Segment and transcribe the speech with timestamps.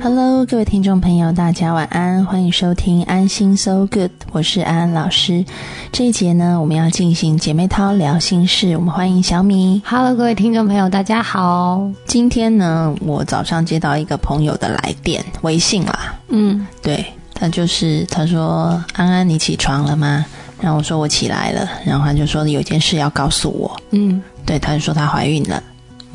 [0.00, 5.44] Hello，各位听众朋友，大家晚安，欢迎收听安心 So Good，我是安安老师。
[5.90, 9.82] 这一节呢，我们要进行姐妹淘聊心事，我们欢迎小米。
[9.84, 11.90] Hello，各位听众朋友，大家好。
[12.06, 17.04] 今天呢，我早上接到一个朋友的来电，微信啦，嗯，对
[17.34, 20.24] 他就是他说安安，你起床了吗？
[20.60, 25.62] 然后我说我起来了，然后他就说有件事要告诉我，嗯，对，他就说她怀孕了，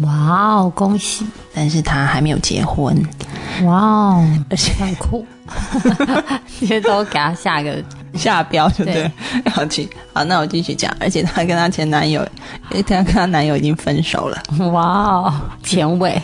[0.01, 1.25] 哇哦，恭喜！
[1.53, 2.95] 但是他还没有结婚，
[3.63, 5.25] 哇哦，而且很酷。
[6.59, 7.83] 这些都给他下个
[8.15, 9.11] 下标就对对了，
[9.57, 12.25] 要去好，那我继续讲，而且她跟她前男友，
[12.71, 16.19] 因为她跟她男友已经分手了，哇哦，前卫。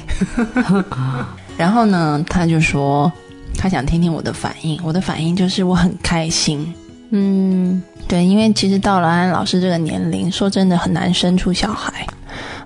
[1.57, 3.11] 然后呢，她就说
[3.55, 6.73] 她想听听我的反应，我的反应就是我很开心。
[7.11, 12.07] 嗯，对，因为其实到了安安老师这个年龄，说真的很难生出小孩，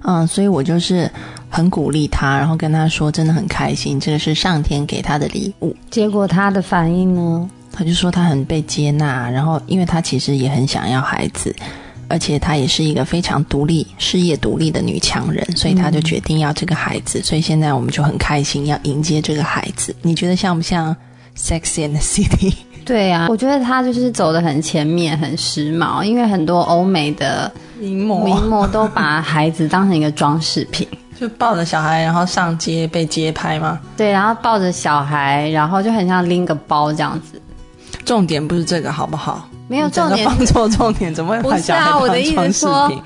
[0.04, 1.10] 嗯，所以我就是
[1.50, 5.76] 很鼓励他，然后跟他说真的很开心，这个是上天给他的礼物。
[5.90, 7.50] 结果他的反应呢？
[7.72, 11.56] 他就说他很被接纳，然后因为他其实也很想要孩子，
[12.08, 17.20] 而且她也是一个非常独立、事业独立的女强人，所以他就决定要这个孩子。
[17.23, 19.95] 所以现在我们就很开心要迎接这个孩子。
[20.04, 20.95] 你觉得像不像
[21.40, 22.52] 《Sex and the City》？
[22.86, 27.52] 对啊，我觉得他就是走的很前面，很时髦，因为很多欧美的
[27.89, 30.88] 名名模都把孩子当成一个装饰品。
[31.20, 33.80] 就抱着小孩，然后上街被街拍吗？
[33.95, 37.39] 对，然后抱着小孩，然后就很像拎个包这样子。
[38.04, 39.48] 重点不是这个，好不好？
[39.67, 43.02] 没有重点个放错重点，怎么会把小孩当装饰说品？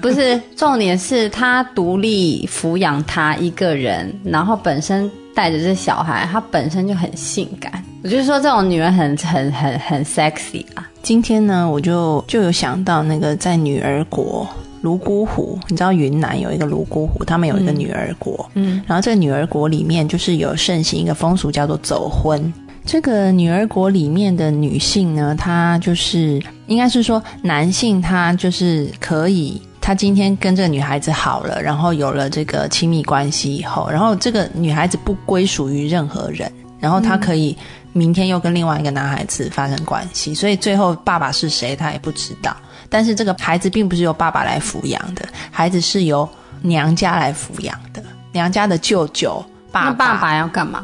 [0.00, 7.70] 不是，重点是他独立抚养他一个人，然后本身带着这小孩，她本身就很性感。
[8.02, 10.88] 我就是说，这种女人很很很很 sexy 啊。
[11.04, 14.48] 今天呢，我就就有想到那个在女儿国
[14.80, 22.50] 泸沽湖，你知道云南有一个泸沽湖，他们有一个女儿国，嗯，然后这个女儿国里面就是有盛行一个风俗叫做走婚。
[22.86, 36.50] 这个女儿国里面的女性呢，她就是应该是说男性，他就是可以，他今天跟这个女孩子好了，然后有了这个亲密关系以后，然后这个女孩子不归属于任何人，
[36.80, 37.54] 然后她可以
[37.94, 42.54] 明天又跟另外一个男孩子发生关系，所以最后爸爸是谁他也不知道。
[42.90, 46.28] 但是这个孩子并不是由爸爸来抚养的，孩子是由
[46.60, 50.82] 娘家来抚养的，娘家的舅舅、爸爸要干嘛？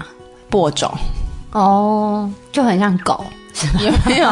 [0.48, 0.90] 播种。
[1.52, 3.24] 哦，就很像狗。
[3.78, 4.30] 也 没有，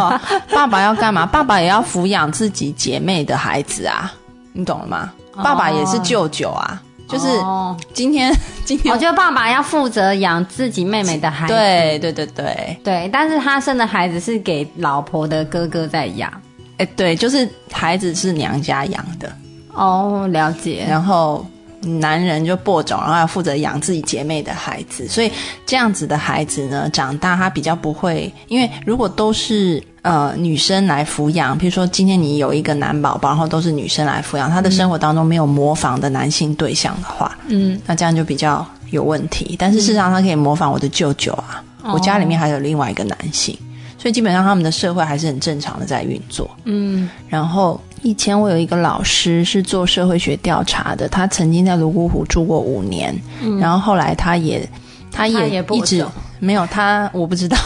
[0.51, 1.27] 爸爸要干嘛？
[1.27, 4.11] 爸爸也要抚养自己姐妹的孩子啊，
[4.53, 5.13] 你懂了吗？
[5.35, 8.33] 爸爸也是舅舅啊，就是哦，今天
[8.65, 11.55] 今天我觉得爸爸要负责养自己妹妹的孩子。
[11.55, 16.31] 对对对对，对，但是他生的孩子是给老婆的哥哥在养。
[16.77, 19.33] 哎对，就是孩子是娘家养的，
[19.75, 20.87] 哦，了解。
[20.89, 21.45] 然后
[21.81, 25.31] 男人就播种，然后要负责养自己姐妹的孩子，所以
[25.65, 39.55] 这样子的孩子呢，长大他比较不会，因为如果都是呃女生来抚养，比如说今天你有一个男宝宝，然后都是女生来抚养，他的生活当中没有模仿的男性对象的话，嗯，那这样就比较有问题。
[39.59, 41.63] 但是事实上，他可以模仿我的舅舅啊，
[41.93, 43.57] 我家里面还有另外一个男性，
[43.97, 46.51] 所以基本上他们的社会还是很正常的在运作。
[46.65, 53.15] 嗯，然后以前我有一个老师是做社会学调查的，他曾经在泸沽湖住过五年，
[53.61, 54.61] 然后后来他也
[55.11, 56.11] 他他也一直种
[56.41, 57.57] 没有他我不知道，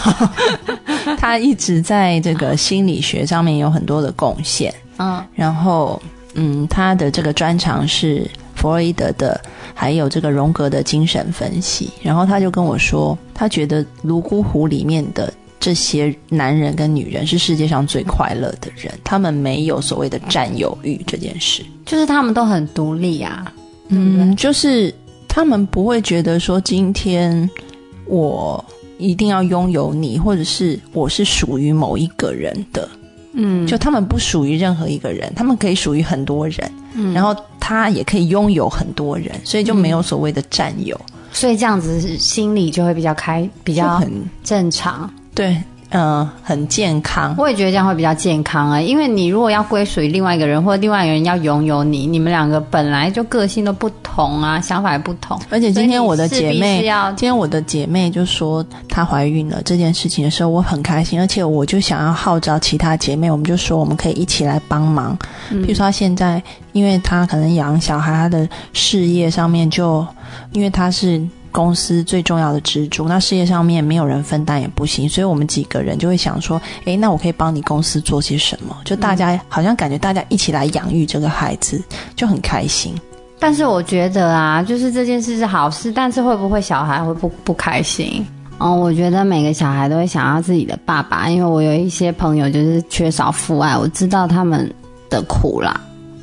[1.18, 4.72] 他一直在这个心理学上面有很多的贡献。
[4.98, 6.00] 嗯，然后，
[6.34, 9.40] 嗯，他的这个专长是弗洛伊德的，
[9.74, 11.90] 还有这个荣格的精神分析。
[12.02, 15.32] 然后他就跟我说，他觉得泸沽湖里面的
[15.62, 21.64] 这些男人跟女人是世界上最快乐的人，他们没有所谓的占有欲这件事。
[21.86, 23.54] 就是他们都很独立啊。
[23.86, 24.92] 嗯，就是
[25.28, 27.48] 他们不会觉得说今天
[28.06, 28.62] 我
[28.98, 32.88] 一定要拥有你，或者是我是属于某一个人的。
[33.34, 41.00] 嗯，就他们不属于任何一个人，他们可以属于很多人，嗯然后他也可以拥有很多人，所以就没有所谓的占有，
[41.32, 44.10] 所以这样子心理就会比较开，比较很
[44.42, 45.08] 正常。
[45.34, 45.56] 对，
[45.90, 47.34] 嗯、很健康。
[47.38, 55.38] 我也觉得这样会比较健康啊，因为你如果要归属于另外一个人，或者另外一个人要拥有你，你们两个本来就个性都不同啊，想法也不同。
[55.50, 56.80] 而且今天我的姐妹
[57.16, 65.16] 今天我的姐妹就说她怀孕了这件事情的时候，我很开心，而且我就想要号召其他姐妹，我们就说我们可以一起来帮忙。
[65.50, 66.42] 嗯譬如说，她现在
[66.72, 70.06] 因为她可能养小孩，她的事业上面就
[70.52, 71.22] 因为她是。
[71.52, 78.76] 公司最重要的支柱，那事业上面没有人分担也不行，所以我们几个人就会想说，诶，那我可以帮你公司做些什么？
[78.84, 81.80] 就大家、好像感觉大家一起来养育这个孩子，
[82.16, 82.94] 就很开心。
[83.38, 88.26] 但是我觉得啊，就是这件事是好事，但是会不会小孩会不不开心？
[88.58, 94.72] 嗯，我觉得每个小孩都会想要自己的爸爸，因为我有一些朋友就是缺少父爱，我知道他们
[95.10, 95.80] 的苦啦。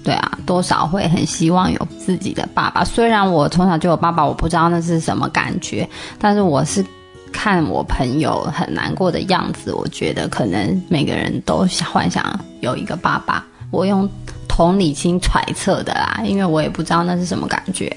[0.09, 2.83] 对啊，多少会很希望有自己的爸爸。
[2.83, 6.83] 虽然我从小就有爸爸，我不知道那是什么感觉，但是我是
[7.31, 13.45] 看我朋友很难过的样子，我觉得可能每个人都幻想有一个爸爸。
[13.69, 14.09] 我用。
[14.47, 17.89] 同理心揣测的啦，因为我也不知道那是什么感觉。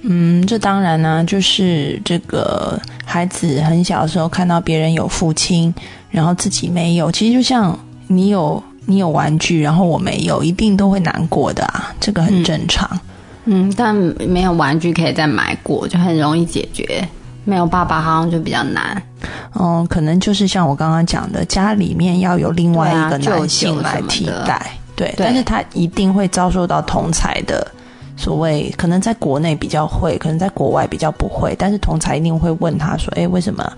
[0.00, 5.72] 嗯，这当然呢，就是这个孩子很小的时候看到别人有父亲，
[6.10, 7.78] 然后自己没有，其实就像
[8.08, 12.88] 你有你有玩具，然后我没有，一定都会难过的啊，这个很正常。
[13.44, 17.06] 嗯，但没有玩具可以再买过，就很容易解决。
[17.44, 19.02] 没有爸爸好像就比较难。
[19.58, 24.70] 嗯，可能就是像我刚刚讲的，家里面要有另外一个男性来替代。
[24.94, 27.66] 对，但是他一定会遭受到同才的
[28.16, 31.56] 所谓，可能在国内比较会，可能在国外比较不会。
[31.58, 33.72] 但是同才一定会问他说：“哎，为什么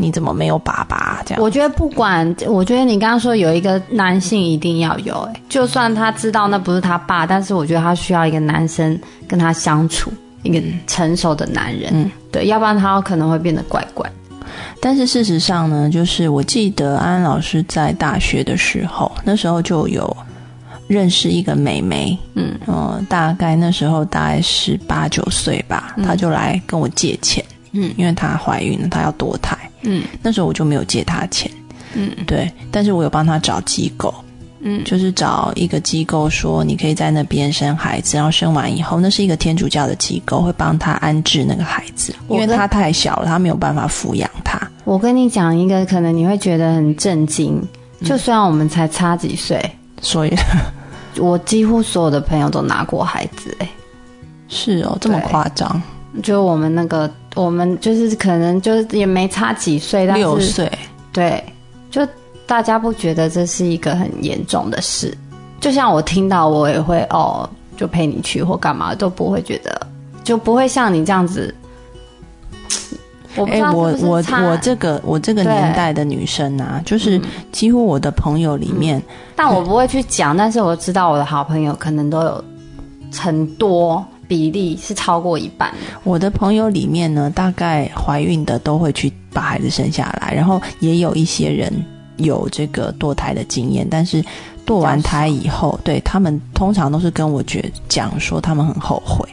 [0.00, 8.98] 你怎么没有爸爸？”这样，我觉得不管，我觉得你刚刚说有一个男性一定要有，哎，就算他知道那不是他爸，但是我觉得他需要一个男生
[9.28, 10.12] 跟他相处，
[10.42, 14.10] 一个成熟的男人，嗯，对，要不然他可能会变得怪怪。
[14.80, 20.16] 但是事实上呢，就是我记得安安老师在大学的时候，那时候就有。
[20.88, 31.50] 认识一个美眉，嗯，哦，大概那时候大概十八九岁吧，她就来跟我借钱，嗯，因为她怀孕了，她要堕胎，嗯，那时候我就没有借他钱，
[31.94, 34.14] 嗯，对，但是我有帮他找机构，
[34.60, 44.60] 嗯，就是找一个机构说你可以在那边生孩子，然后生完以后，那是一个天主教的机构，会帮他安置那个孩子，因为他太小了，他没有办法抚养他。
[44.84, 47.62] 我跟你讲一个，可能你会觉得很震惊，
[48.04, 49.60] 就虽然我们才差几岁，
[50.00, 50.34] 所以。
[51.18, 53.68] 我几乎所有的朋友都拿过孩子，哎，
[54.48, 55.82] 是哦，这么夸张？
[56.22, 60.70] 就我们那个，我们就是可能就是也没差几岁，六岁，
[61.12, 61.42] 对，
[61.90, 62.06] 就
[62.46, 65.16] 大家不觉得这是一个很严重的事？
[65.60, 69.86] 就像我听到，我也会哦，就陪你去或干嘛，都不会觉得，
[70.24, 71.54] 就不会像你这样子。
[73.36, 77.20] 哎，我我我这个我这个年代的女生啊，就是
[77.52, 79.00] 几乎我的朋友里面，
[79.36, 82.44] 但我不会去讲，但是我知道我的好朋友可能都有
[83.16, 85.74] 很多比例是超过一半。
[86.04, 91.72] 我的朋友里面呢，大概怀孕的都会去把孩子生下来，然后也有一些人
[92.18, 94.24] 有这个堕胎的经验，但是
[94.64, 99.28] 堕完胎以后，对他们通常都是跟我觉讲说他们很后悔。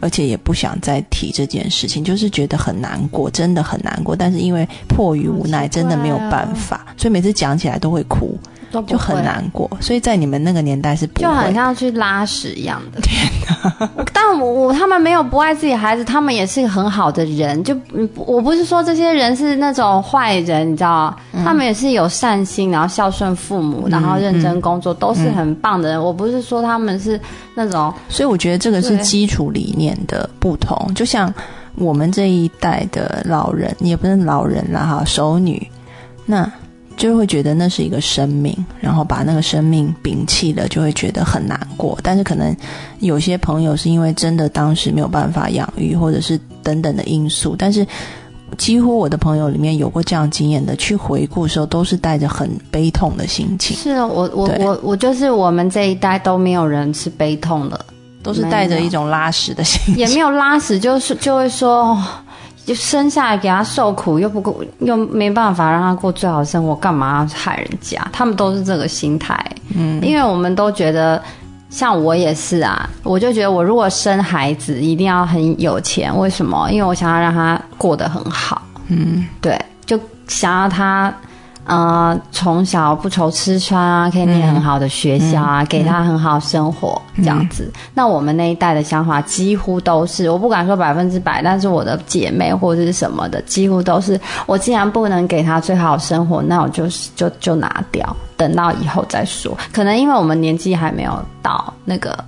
[0.00, 4.14] 而且也不想再提这件事情，就是觉得很难过，真的很难过。
[4.14, 8.38] 但是因为迫于无奈，真的没有办法，所以每次讲起来都会哭。
[8.86, 13.00] 就很难过，所以在你们那个年代是就很像去拉屎一样的。
[13.02, 13.88] 天哪！
[14.12, 17.62] 但我我他们没有不爱自己孩子，他们也是很好的人。
[17.64, 17.74] 就
[18.14, 26.02] 我不是说这些人是那种坏人，你知道他们也是有善心，然后孝顺父母，然后认真工作，都是很棒的人。
[26.02, 27.18] 我不是说他们是
[27.54, 30.92] 那种，所以我觉得这个是基础理念的不同。
[30.94, 31.32] 就像
[31.76, 35.66] 我们这一代的老人，也不是老人了哈，熟女
[36.26, 36.50] 那。
[36.98, 41.96] 就会觉得那是一个生命，然后把那个生命摒弃了，就会觉得很难过。
[42.02, 42.54] 但是可能
[42.98, 47.54] 有些朋友是因为真的当时没有办法养育，或者是等等的因素。
[47.56, 47.86] 但是
[48.56, 53.76] 几乎我的朋友里面有过这样经验的，去回顾的时候都是带着很悲痛的心情。
[53.76, 57.80] 是啊，我我我我就是我们这一代都没有人是悲痛的，
[58.24, 61.96] 都是带着一种拉屎的心情，也没有拉屎，就是就会说。
[62.68, 67.98] 就生下来给他受苦，又不过又没办法让他过最好生活，干嘛要害人家？
[68.12, 69.42] 他们都是这个心态。
[69.74, 71.22] 嗯，因为我们都觉得，
[71.70, 76.70] 像我也是啊，我就觉得我如果生孩子一定要很有钱，为什么？
[76.70, 78.60] 因为我想要让他过得很好。
[78.88, 81.10] 嗯，对，就想要他。
[81.68, 87.70] 呃，从小不愁吃穿啊，可以念很好的学校啊，给他很好生活这样子。
[87.92, 99.54] 那我们那一代的想法几乎都是，我不敢说百分之百，但是我的姐妹或者是什么的，几乎都是，我既然不能给他最好生活，那我就是就就拿掉，等到以后再说。
[99.70, 102.18] 可能因为我们年纪还没有到那个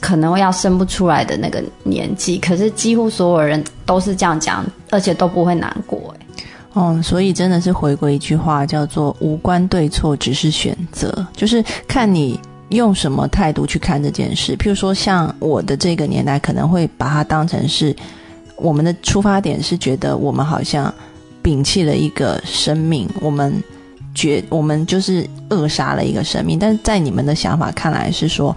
[0.00, 6.14] 可能要生不出来的那个年纪，可是几乎所有人都是这样讲，而且都不会难过。
[6.76, 14.54] 哦，所以真的是回归一句话，叫做“无关对错，只是选择”，就是看你用什么态度去看这件事。
[14.58, 17.96] 譬如说，像我的这个年代，可能会把它当成是
[18.56, 20.92] 我们的出发点，是觉得我们好像
[21.42, 23.54] 摒弃了一个生命，我们
[24.14, 26.58] 觉我们就是扼杀了一个生命。
[26.58, 28.54] 但是在你们的想法看来，是说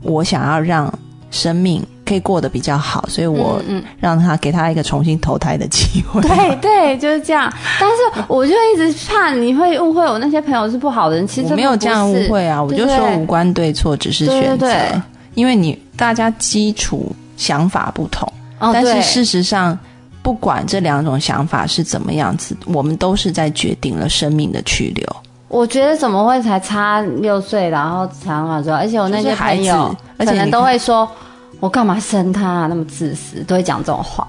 [0.00, 0.90] 我想要让
[1.30, 6.22] 生命可以过得比较好，所以我嗯嗯让他给他一个重新投胎的机会。
[6.22, 7.52] 对对，就是这样。
[7.78, 14.66] 但是我就一直怕你会误会我那些朋友是不好的人，其实我没有这样误会啊，我就说无关对错，只是选择。
[14.66, 15.02] 对对对
[15.34, 18.26] 因为你大家基础想法不同，
[18.58, 19.78] 哦，但是事实上，
[20.22, 25.06] 不管这两种想法是怎么样子，我们都是在决定了生命的去留。
[25.46, 31.08] 我觉得怎么会才差六岁，然后想法说，而且我那些朋友而且可能都会说，
[31.60, 34.26] 我干嘛生他、啊、那么自私，都会讲这种话。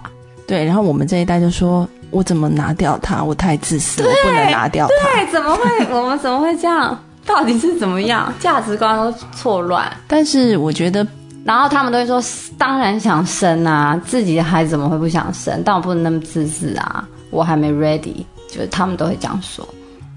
[0.48, 3.24] 对，然后我们这一代就说：“我怎么拿掉他？
[3.24, 5.22] 我太自私，我不能拿掉他。
[5.22, 5.62] 对，怎么会？
[5.94, 6.98] 我们怎么会这样？
[7.26, 8.34] 到底是怎么样？
[8.40, 11.06] 价值观都错乱。”但是我觉得，
[11.46, 12.20] 然后他们都会说，
[12.58, 15.62] 当然想生啊，自己的孩子怎么会不想生？
[15.64, 19.68] 但我不能那么自私啊，我还没 ready，就是他们都会这样说。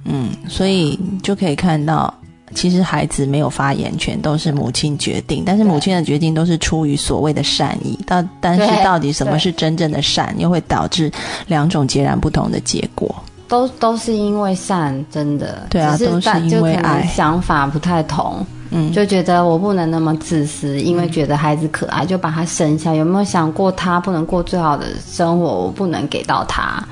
[0.07, 2.13] 嗯，所以就可以看到，
[2.55, 5.43] 其实孩子没有发言权，都是母亲决定。
[5.45, 11.11] 但是母亲的决定都是出于所谓的善意，到但是到底什么是真正的善，又会导致
[11.47, 13.15] 两种截然不同的结果。
[13.49, 22.95] 都都是因为善，真的，对啊只都是因为爱想法不太同，嗯，就觉得我不能那么自私，因为觉得孩子可爱就把他生下。
[22.95, 26.83] 有没有想过他不能过最好的生活，我不能给到他？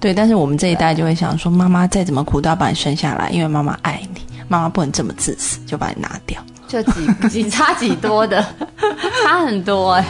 [0.00, 0.14] 对。
[0.14, 6.40] 但是我们这一代就会想说，妈妈再怎么苦都要把你生下来，因为妈妈爱你，妈妈不能这么自私，就把你拿掉。
[6.68, 8.44] 就几几差几多的，
[9.22, 10.04] 差很多哎、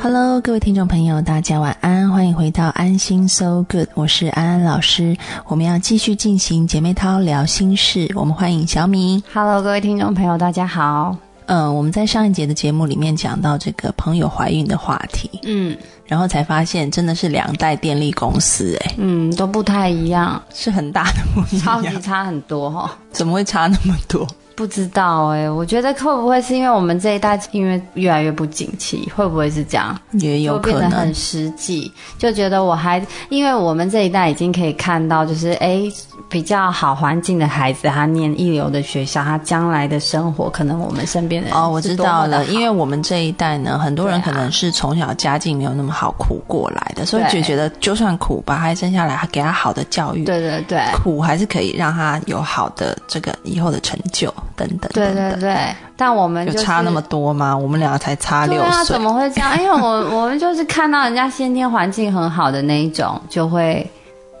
[0.00, 5.14] Hello，各位听众朋友，大家晚安，欢迎回到安心 So Good，我是安安老师。
[5.46, 9.22] 我们要继续进行姐妹淘聊心事，我们欢迎小米。
[9.34, 11.27] Hello，各位听众朋友，大家好。
[11.48, 15.76] 嗯，我们在上一节的节目里面讲到这个朋友怀孕的话题，嗯。
[16.06, 21.66] 然后才发现真的是两代电力公司，哎，嗯，都不太一样，是很大的不一样。
[21.66, 24.26] 超级，差很多哈、怎么会差那么多？
[24.58, 29.96] 不知道哎、我觉得会不会是因为我们这一代因为越来越不景气，会不会是这样？
[30.14, 30.80] 也有可能。
[30.80, 35.82] 变得很，实际，就觉得我还因为我们这一代已经可以看到，就是哎
[36.28, 50.80] 比较好环境的孩子，他念一流的学校，他将来的生活可能我们身边的人哦，我知道了，因为为我们这一代呢，很多人可能是从小家境没有那么好苦过来的，所以就觉得就算苦，把他生下来，给他好的教育，对对对。
[50.92, 55.40] 苦还是可以让他有好的这个以后的成就等等对等等。
[55.40, 57.56] 对对，但我们就是有差那么多吗？
[57.56, 59.58] 我们两个才差六对啊，岁怎，么会这样？
[59.60, 63.88] 因为我我们就是看到人家先天环境很好的那一种，就会，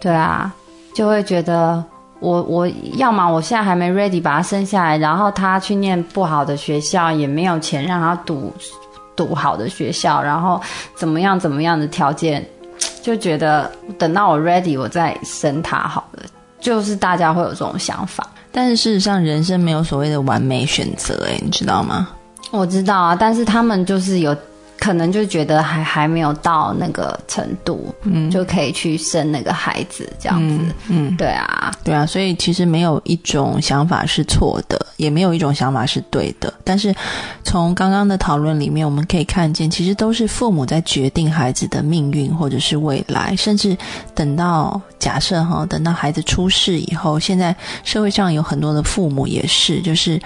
[0.00, 0.52] 对啊，
[0.94, 1.82] 就会觉得
[2.20, 8.52] 我我要么我现在还没 ready 把他生下来，然后他去念不好的学校，也没有钱让他读
[9.14, 10.60] 读好的学校，然后
[10.96, 12.44] 怎么样怎么样的条件，
[13.02, 16.22] 就觉得等到我 ready 我再生他好了。
[16.60, 22.08] 就是大家会有这种想法，但是事实上，人生没有所谓的完美选择，哎，你知道吗？
[22.50, 24.36] 我知道啊，但是他们就是有
[24.78, 36.52] 可能就觉得还还没有到那个程度，嗯，就可以去生那个孩子这样子，嗯，对啊，对啊，所以其实没有一种想法是错的，也没有一种想法是对的。
[36.62, 36.94] 但是
[37.42, 43.76] 从刚刚的讨论里面，我们可以看见，其实都是父母在决定孩子的命运或者是未来，甚至
[44.14, 50.20] 等到假设哈，等到孩子出世以后，现在社会上有很多的父母也是，就是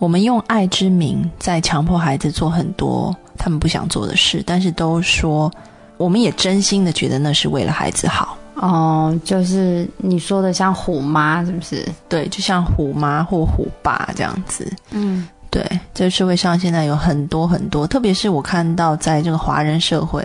[0.00, 3.14] 我们用爱之名在强迫孩子做很多
[3.48, 5.50] 他们不想做的事，但是都说
[5.96, 8.36] 我们也真心的觉得那是为了孩子好。
[8.56, 11.88] 哦，就是你说的像虎妈是不是？
[12.10, 14.70] 对，就像虎妈或虎爸这样子。
[14.90, 15.64] 嗯，对，
[15.94, 20.22] 这个社会上现在有很多很多，特别是我看到在这个华人社会，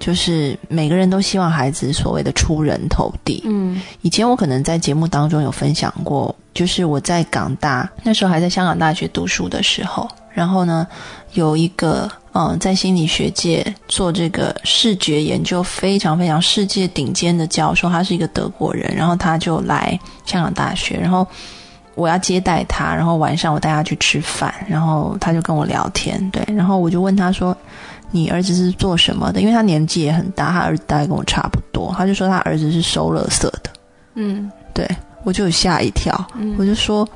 [0.00, 3.42] 就是每个人都希望孩子所谓的出人头地。
[3.44, 10.86] 嗯以前我可能在节目当中有分享过，就是我在港大那时候还在香港大学读书的时候，然后呢，
[11.32, 21.26] 有一个嗯，在心理学界做这个视觉研究非常非常世界顶尖的教授，他是一个德国人，然后他就来香港大学，然后
[21.94, 27.56] 我要接待他，然后晚上我带他去吃饭，然后他就跟我聊天，对，然后我就问他说。
[28.12, 29.40] 你儿子是做什么的？
[29.40, 31.94] 因为他年纪也很大，他儿子大概跟我差不多。
[31.96, 33.70] 他就说他儿子是收垃圾的。
[34.16, 34.84] 嗯对
[35.22, 36.12] 我就吓一跳，
[36.58, 37.08] 我就说，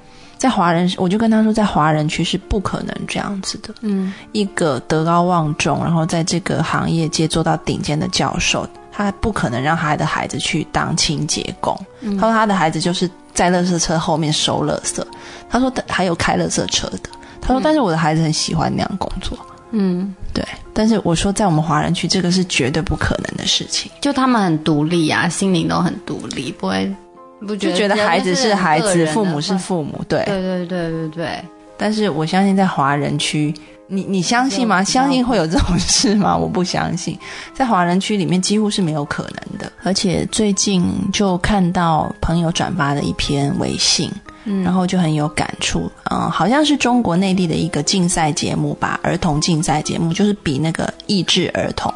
[0.44, 3.72] 在华人，我就跟他说，在华人区是不可能这样子的。
[3.80, 11.74] 嗯一个德高望重，然后在这个行业界做到顶尖的教授，他不可能让他的孩子去当清洁工。
[12.02, 15.02] 嗯他说他的孩子就是在垃圾车后面收垃圾。
[15.48, 16.98] 他说还有开垃圾车的。
[17.40, 19.38] 他说，但是我的孩子很喜欢那样工作。
[19.70, 20.46] 嗯，对。
[20.74, 23.90] 但是我说，在我们华人区，这个是绝对不可能的事情。
[23.98, 26.94] 就他们很独立啊，心灵都很独立，不会
[27.46, 30.24] 不就觉得孩子是孩子，父母是父母，对。
[30.24, 31.44] 对对对对对，
[31.76, 33.52] 但是我相信在华人区，
[33.86, 34.82] 你你相信吗？
[34.82, 36.36] 相信会有这种 事吗？
[36.36, 37.18] 我不相信，
[37.52, 39.70] 在华人区里面几乎是没有可能的。
[39.82, 44.10] 而且最近就看到朋友转发的一篇微信，
[44.44, 45.90] 嗯然后就很有感触。
[46.10, 51.92] 嗯、好像是中国内地的一个竞赛节目吧，儿童竞赛节目，就是比那个益智儿童，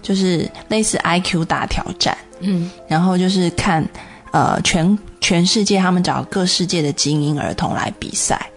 [0.00, 2.16] 就是类似 IQ 大挑战。
[2.44, 3.84] 嗯然后就是看
[4.32, 8.50] 呃全全世界他们找各世界的精英儿童来比赛，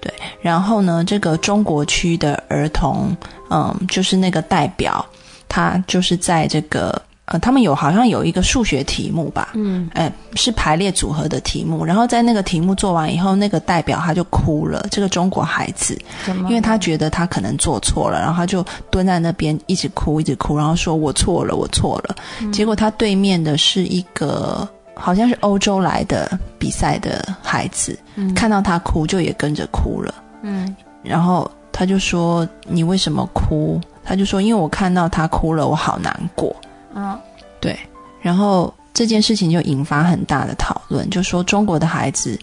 [0.00, 3.14] 对，然后呢，这个中国区的儿童，
[3.50, 5.04] 嗯，就是那个代表，
[5.48, 9.88] 他就是在这个呃，他们有好像有一个数学题目吧，嗯。
[9.94, 15.98] 哎，是排列组合的题目，然后在那个题目做完以后，那个代表他就哭了，这个中国孩子？
[16.26, 22.14] 因为他觉得他可能做错了，然后他就蹲在那边一直哭，一直哭，然后说我错了，我错了。
[22.52, 27.98] 结果他对面的是一个好像是欧洲来的比赛的孩子，
[28.34, 33.80] 看到他哭就也跟着哭了，嗯然后他就说你为什么哭？
[34.02, 36.54] 他就说因为我看到他哭了，我好难过。
[36.94, 37.18] 嗯
[37.60, 37.78] 对，
[38.20, 42.38] 然后这件事情就引发很大的讨论，就说中国的孩子，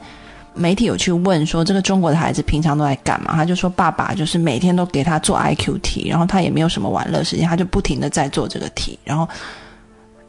[0.54, 3.34] 媒体有去问说这个中国的孩子平常都在干嘛？
[3.36, 9.28] 他就说爸爸就是每天都给他做 IQ 题，然后他也没有什么玩乐时间，他就不停的在做这个题，然后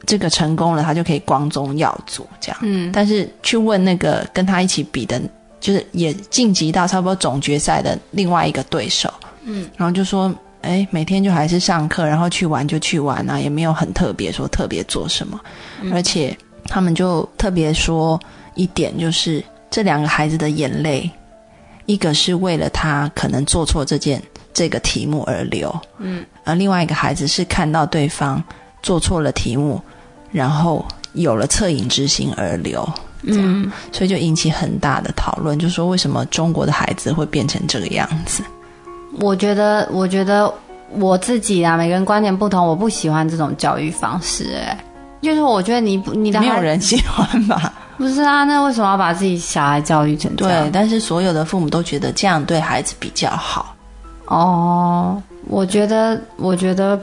[0.06, 2.58] 这个成功了，他就可以光宗耀祖这样。
[2.62, 2.90] 嗯。
[2.92, 5.20] 但是去问那个跟他一起比的，
[5.60, 9.12] 就是也晋级到差不多总决赛的另外一个对手，
[9.44, 10.32] 嗯，然后就说，
[10.62, 15.40] 哎，每天就还是上课，然后去玩就去玩啊，也没有很特别说特别做什么，
[15.92, 18.18] 而且他们就特别说
[18.54, 21.08] 一点，就是这两个孩子的眼泪，
[21.86, 28.42] 一个是为了他可能做错这件这个题目而流，嗯，而另外一个孩子是看到对方
[28.82, 29.80] 做错了题目，
[30.32, 32.88] 然后有了恻隐之心而流，
[33.22, 38.42] 嗯，所以就引起很大的讨论，就说为什么中国的孩子会变成这个样子？
[39.20, 40.52] 我觉得，我觉得
[40.92, 44.84] 我自己啊，每个人观点不同，我不喜欢这种教育方式、哎，
[45.20, 47.72] 就是我觉得你不你的没有人喜欢吧？
[47.98, 50.70] 不是啊，那为什么要把自己小孩教育成这样对，？
[50.72, 53.76] 但是所有的父母都觉得这样对孩子比较好。
[54.26, 56.98] 哦，我觉得，我觉得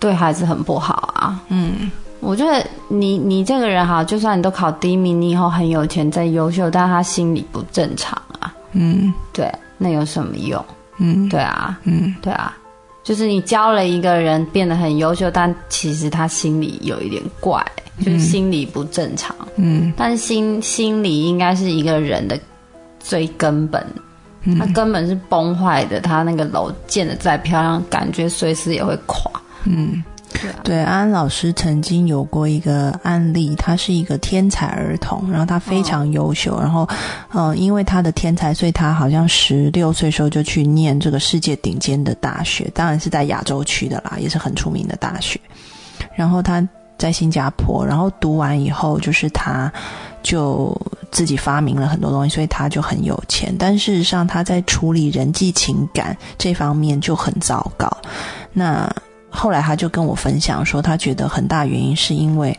[0.00, 1.40] 对孩子很不好啊。
[1.48, 1.90] 嗯，
[2.22, 9.12] 我觉得你你这个人哈，就算你都考第一名，你以后很有钱再优秀，但他心理不正常啊，嗯。
[9.32, 10.64] 对，那有什么用？
[10.98, 11.28] 嗯。
[11.28, 12.14] 对啊，嗯。
[12.22, 12.56] 对啊，
[13.02, 17.60] 就是你教了一个人变得很优秀，但其实他心里有一点怪，
[18.04, 19.34] 就是心理不正常。
[19.56, 19.92] 嗯。
[19.96, 22.38] 但是心心理应该是一个人的
[23.00, 23.84] 最根本，
[24.44, 24.56] 嗯。
[24.60, 29.28] 他根本是崩坏的，他那个楼建的再漂亮，感觉随时也会垮。
[29.64, 30.04] 嗯
[30.62, 36.88] 对，安安老师曾经有过一个案例，他是一个天才儿童，然后他非常优秀，然后，
[37.30, 45.40] 呃，因为他的天才，所以他好像十六岁时候就去念这个世界顶尖的大学，当然是在亚洲区的啦，也是很出名的大学。
[46.14, 46.66] 然后他
[46.98, 49.72] 在新加坡，然后读完以后，就是他
[50.22, 50.76] 就
[51.10, 53.54] 自己发明了很多东西，所以他就很有钱。
[53.58, 57.88] 但事实上，他在处理人际情感这方面就很糟糕。
[58.52, 58.88] 那
[59.32, 62.56] 后来他就跟我分享说，他觉得很大原因是因为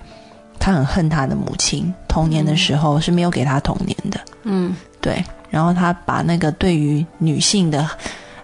[0.59, 5.23] 他很恨他的母亲，童年的时候是没有给他童年的，嗯对。
[5.49, 7.87] 然后他把那个对于女性的，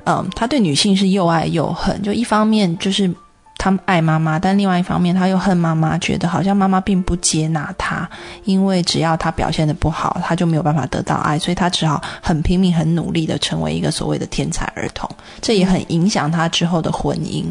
[0.04, 3.12] 嗯，他对女性是又爱又恨，就一方面就是
[3.58, 8.08] 他爱妈妈，但另外一方面他又恨妈妈，觉得好像妈妈并不接纳他，
[8.44, 15.10] 因为只要他表现的不好，他就没有办法得到爱，所以他只好很拼命、很努力的成为一个所谓的天才儿童，
[15.42, 17.44] 这也很影响他之后的婚姻。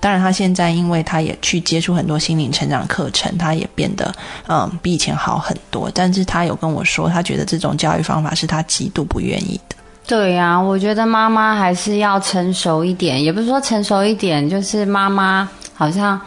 [0.00, 4.14] 当然，他现在因为他也去接触很多心灵成长课程，他也变得
[4.48, 5.90] 嗯比以前好很多。
[5.92, 9.76] 但是他有跟我说，他觉得这种教育方法是他极度不愿意的。
[10.06, 16.20] 对呀、我觉得妈妈还是要成熟一点，也不是说成熟一点，就是妈妈好像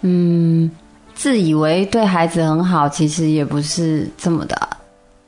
[0.00, 0.68] 嗯
[1.14, 4.68] 自以为对孩子很好，其实也不是这么的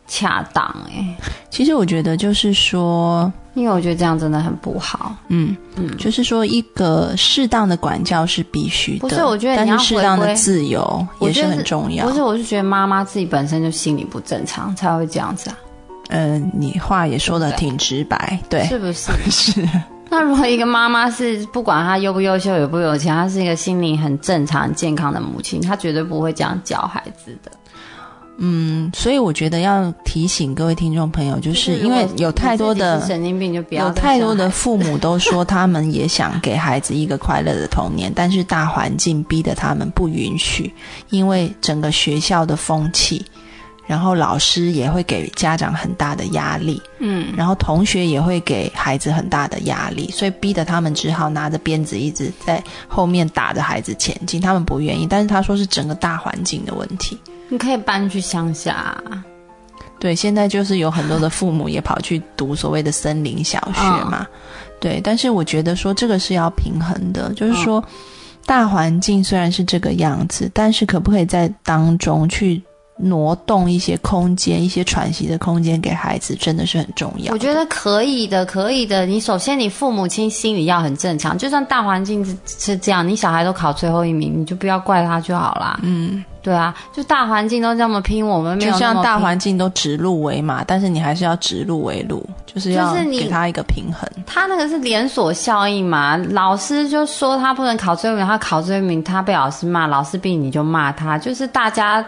[0.08, 1.16] 恰当哎、
[1.48, 5.14] 其实我觉得就是说，因为我觉得这样真的很不好。
[5.28, 12.06] 嗯嗯就是说一个适当的管教是必须的，不是我觉得你要但是适当的自由也是很重要。
[12.06, 15.56] 不是，我是觉得妈妈自己本身就心理不正常，才会这样子啊，
[16.08, 19.12] 嗯、你话也说的挺直白，对，是不是？
[19.30, 19.68] 是，
[20.10, 27.50] 那如果一个妈妈是不管她优不优秀、有不有钱，她是一个心理很正常、很健康的母亲，她绝对不会这样教孩子的。
[28.38, 40.72] 嗯，所以我觉得要提醒各位听众朋友，就是因为有太多的神经病，就不要有太多的父母都说他们也想给孩子一个快乐的童年，但是大环境逼得他们不允许，
[41.10, 43.24] 因为整个学校的风气。
[43.84, 54.40] 然后老师也会给家长很大的压力，嗯，然后同学也会给孩子很大的压力，所以逼得他们只好拿着鞭子一直在后面打着孩子前进。
[54.40, 57.18] 他们不愿意，但是他说是整个大环境的问题。
[57.48, 58.96] 你可以搬去乡下，
[59.98, 64.26] 对，现在就是有很多的父母也跑去读所谓的森林小学嘛，
[64.80, 65.00] 对。
[65.02, 67.84] 但是我觉得说这个是要平衡的，就是说
[68.46, 72.62] 大环境虽然是这个样子，但是可不可以在当中去。
[73.04, 77.32] 挪动一些空间，一些喘息的空间给孩子，真的是很重要。
[77.32, 79.04] 我觉得可以的，可以的。
[79.04, 85.80] 你首先，你父母亲心理要很正常，就算大环境是是这样，你小孩都考最后一名，你就不要怪他就好啦。
[85.82, 94.08] 嗯，对啊，就大环境都这么拼，我们没有就像大环境都指鹿为马，但是你还是要指鹿为鹿，就是要给他一个平衡。
[94.26, 96.16] 他那个是连锁效应嘛？
[96.16, 102.04] 老师就说他不能考最后一名，他考最后一名，他被老师骂，老师逼你就骂他，就是大家。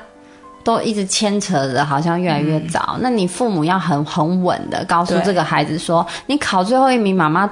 [0.65, 2.97] 都一直牵扯着，好像越来越早。
[3.01, 7.49] 那你父母要很很稳的告诉这个孩子说：“你考最后一名，妈妈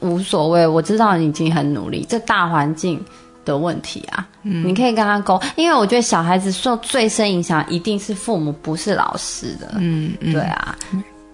[0.00, 0.66] 无所谓。
[0.66, 3.02] 我知道你已经很努力，这大环境
[3.44, 5.40] 的问题啊，你可以跟他沟。
[5.56, 9.72] 因为我觉得小孩子受最深影响一定是父母，不是老师的。
[9.78, 10.76] 嗯，对啊，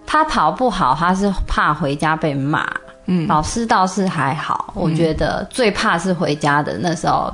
[0.07, 2.67] 他跑不好，他是怕回家被骂。
[3.07, 7.33] 嗯，老师倒是还好，我觉得最怕是回家的那时候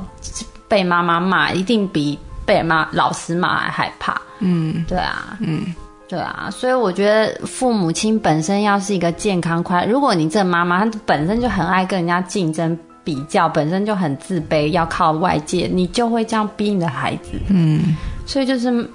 [0.67, 2.19] 被妈妈骂，一定比。
[2.45, 5.75] 被骂、老师骂还害怕，嗯，对啊，嗯，
[6.09, 18.91] 对啊，所以我觉得父母亲本身要是一个健康快，如果你这妈妈她本身就很爱跟人家竞争比较，本身就很自卑，要靠外界，你就会这样逼你的孩子，嗯，所以就是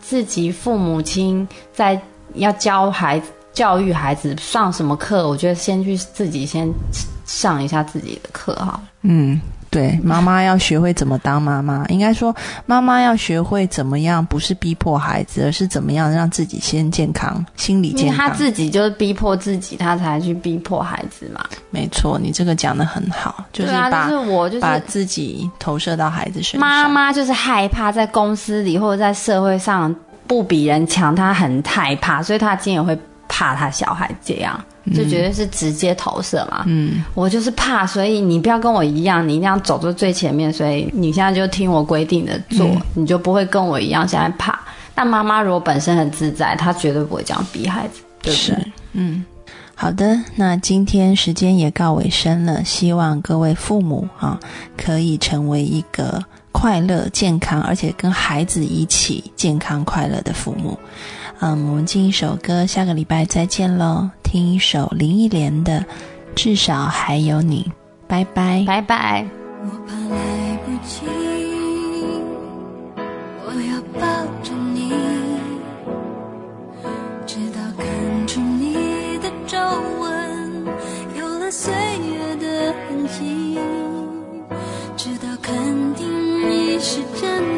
[0.00, 2.00] 自己父母亲在
[2.34, 6.68] 要教孩子、教育孩子上什么课，我觉得先去自己先
[7.24, 9.40] 上一下自己的课哈，嗯。
[9.72, 11.82] 对，妈妈要学会怎么当妈妈。
[11.86, 18.28] 应该说，妈妈要学会怎么样，不是逼迫孩子，而是怎么样让自己先健康，心理健康。
[18.28, 21.42] 他自己就是逼迫自己，他才去逼迫孩子嘛。
[21.70, 26.60] 没错，你这个讲的很好，就是把我就是把自己投射到孩子身上。
[26.60, 29.94] 妈妈就是害怕在公司里或者在社会上
[30.26, 34.62] 不比人强，她很害怕，所以她今天也会怕她小孩这样。
[34.90, 44.58] 就绝对是直接投射嘛，嗯，我就是怕，所以你不要跟我一样，你一定要走在最前面，所以你现在就听我规定的做，你就不会跟我一样现在怕。
[44.94, 48.72] 但妈妈如果本身很自在，她绝对不会这样逼孩子，对不对？
[48.92, 49.24] 嗯，
[49.74, 54.38] 好的，那今天时间也告尾声了，希望各位父母啊，
[54.76, 60.78] 可以成为一个快乐、健康，而且跟孩子一起健康快乐的父母。
[61.44, 64.08] 嗯，我们进一首歌，下个礼拜再见喽。
[64.22, 65.80] 听一首林忆莲的
[66.36, 67.68] 《至少还有你》，
[68.06, 69.26] 拜拜，拜拜。
[69.60, 71.04] 我怕来不及，
[73.44, 74.06] 我要抱
[74.44, 74.92] 着你，
[77.26, 79.58] 直到看出你的皱
[79.98, 80.64] 纹
[81.18, 83.58] 有了岁月的痕迹，
[84.96, 85.52] 直到肯
[85.96, 86.06] 定
[86.48, 87.51] 你是真